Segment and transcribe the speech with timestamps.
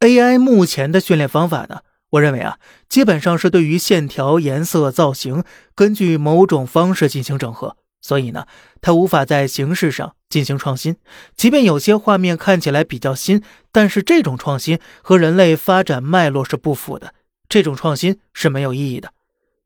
[0.00, 2.58] AI 目前的训练方法呢，我认为啊，
[2.88, 8.46] 基本上是对于线条、颜色、造型，根据某种方式进行整合，所以呢，
[8.80, 10.96] 它无法在形式上进行创新。
[11.36, 17.12] 即便有些画面看起来比较新，但是这种创新和人类发展脉络是不符的，
[17.46, 19.12] 这种创新是没有意义的。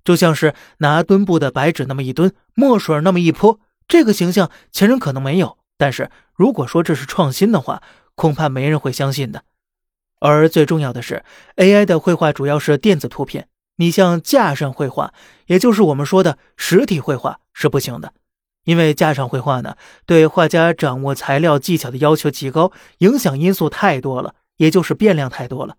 [0.02, 7.80] 就像是拿墩布的白纸那么一墩，墨水那么一泼，这个形象前人可能没有，但是如果说这是创新的话，
[8.16, 9.44] 恐怕没人会相信的。
[10.26, 11.22] 而最重要的是
[11.56, 13.48] ，AI 的绘画主要是电子图片。
[13.76, 15.12] 你像架上绘画，
[15.48, 18.14] 也就是我们说的实体绘画是不行的，
[18.64, 19.76] 因为架上绘画呢，
[20.06, 25.76] 对画家掌握材料技巧的要求极高，影响因素太多了，也就是变量太多了。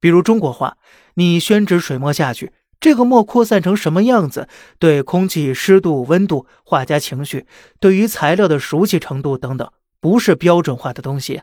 [0.00, 0.78] 比如中国画，
[1.16, 7.46] 你宣纸水墨下去，这个墨扩散成什么样子，对空气湿度、温度、画家情绪，
[7.78, 11.42] 对于材料的熟悉程度等等，不是标准化的东西。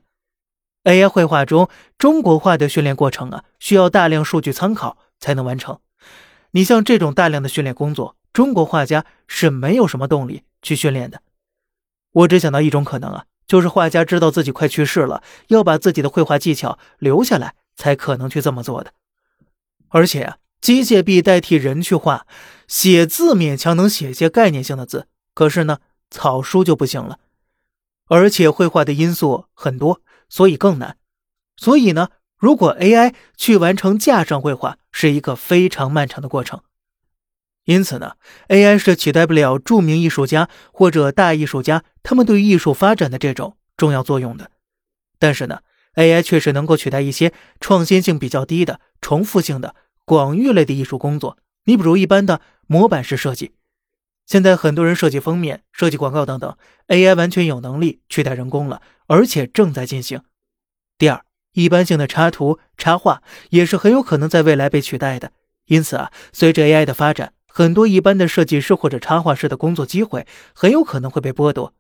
[0.84, 5.80] AI 绘画中中国画的训练过程啊，需要大量数据参考才能完成。
[6.52, 11.22] 你像这种大量的训练工作，中国画家是没有什么动力去训练的。
[12.14, 18.92] 我只想到一种可能啊，就是画家知道自己快去世了，要把自己的绘画技巧留下来，才可能去这么做的。
[19.90, 22.26] 而且啊，机械臂代替人去画，
[22.68, 25.78] 写字勉强能写些概念性的字，可是呢，
[26.10, 27.20] 草书就不行了。
[28.08, 30.02] 而且绘画的因素很多。
[30.32, 30.96] 所以更难，
[31.58, 36.62] 所以呢，如果 AI 去完成架上绘画，是一个非常漫长的过程。
[37.66, 38.14] 因此呢
[38.48, 44.52] ，AI 是取代不了著名艺术家或者大艺术家他们对艺术发展的这种重要作用的。
[45.20, 45.60] 但是呢
[45.96, 51.38] ，AI 确实能够取代一些创新性比较低的、重复性的广域类的艺术工作。
[51.66, 53.52] 你比如一般的模板式设计，
[54.26, 56.58] 现在很多人设计封面、设计广告等等
[56.88, 58.82] ，AI 完全有能力取代人工了。
[59.12, 60.22] 而且正在进行。
[60.98, 65.34] 第二，一般性的插图、插画也是很有可能在未来被取代的。
[65.66, 71.74] 因此啊，随着 AI 的发展，很多一般的设计师或者插画师的工作机会很有可能会被剥夺。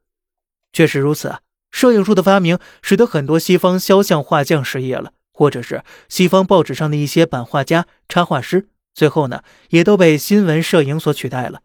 [0.73, 1.39] 确实如此啊，
[1.71, 11.61] 摄影术的发明使得很多西方肖像画匠失业了，或者是西方报纸上的一些版画家、插画师，最后呢，也都被新闻摄影所取代了。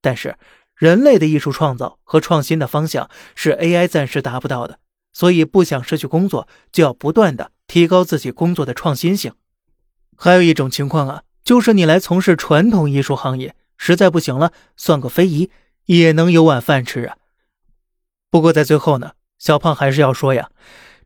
[0.00, 0.36] 但是，
[0.76, 4.78] 人类的艺术创造和创新的方向是 AI 暂时达不到的。
[5.18, 9.32] 所以不想失去工作，就要不断的提高自己工作的创新性。
[10.16, 15.50] 还有一种情况啊，就是你来从事传统艺术行业，实在不行了，算个非遗
[15.86, 17.16] 也能有碗饭吃啊。
[18.30, 20.50] 不过在最后呢，小胖还是要说呀，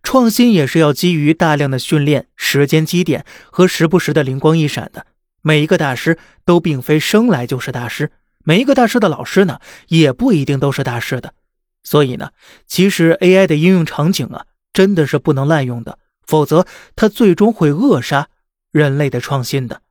[0.03, 5.07] 创新也是要基于大量的训练、时间积淀和时不时的灵光一闪的。
[5.41, 8.13] 每一个大师都并非生来就是大师，
[8.45, 9.59] 每一个大师的老师呢，
[9.89, 11.33] 也不一定都是大师的。
[11.83, 12.33] 所以呢，
[12.67, 16.67] 其实 AI 的应用场景啊，真的是不能滥用的，否则
[16.97, 18.29] 它最终会扼杀
[18.71, 19.83] 人类的创新的。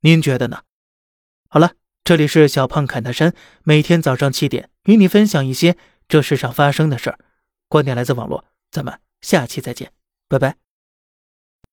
[0.00, 0.62] 您觉得呢？
[1.48, 1.72] 好了，
[2.04, 3.34] 这里是小胖侃大山，
[3.64, 5.76] 每天早上七点与你分享一些
[6.06, 7.18] 这世上发生的事儿，
[7.68, 9.92] 观点来自网络，咱们下期再见，
[10.28, 10.67] 拜拜。